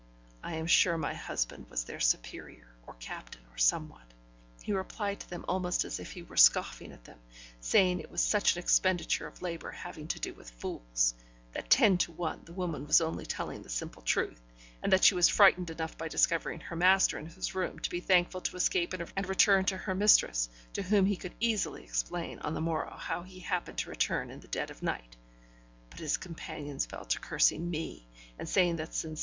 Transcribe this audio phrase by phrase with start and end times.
[0.41, 4.15] I am sure my husband was their superior, or captain, or somewhat.
[4.63, 7.19] He replied to them almost as if he were scoffing at them,
[7.59, 11.13] saying it was such an expenditure of labour having to do with fools;
[11.53, 14.41] that, ten to one, the woman was only telling the simple truth,
[14.81, 17.99] and that she was frightened enough by discovering her master in his room to be
[17.99, 22.55] thankful to escape and return to her mistress, to whom he could easily explain on
[22.55, 25.15] the morrow how he happened to return in the dead of night.
[25.91, 28.07] But his companions fell to cursing me,
[28.39, 29.19] and saying that since M.